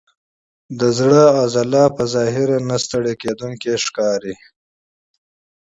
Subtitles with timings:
[0.79, 4.35] د زړه عضله په ظاهره نه ستړی کېدونکې ښکاري.